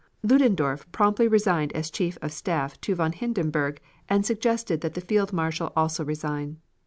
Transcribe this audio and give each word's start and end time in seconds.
Ludendorf 0.23 0.91
promptly 0.91 1.27
resigned 1.27 1.71
as 1.73 1.91
Chief 1.91 2.17
of 2.23 2.31
Staff 2.33 2.81
to 2.81 2.95
von 2.95 3.11
Hindenburg 3.11 3.79
and 4.09 4.25
suggested 4.25 4.81
that 4.81 4.95
the 4.95 5.01
Field 5.01 5.31
Marshal 5.31 5.71
also 5.75 6.03
resign. 6.03 6.57